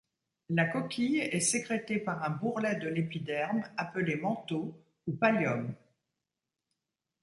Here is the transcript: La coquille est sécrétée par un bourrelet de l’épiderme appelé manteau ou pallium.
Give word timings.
La 0.49 0.65
coquille 0.65 1.19
est 1.19 1.39
sécrétée 1.41 1.99
par 1.99 2.23
un 2.23 2.31
bourrelet 2.31 2.73
de 2.77 2.87
l’épiderme 2.87 3.61
appelé 3.77 4.15
manteau 4.15 4.75
ou 5.05 5.11
pallium. 5.13 5.75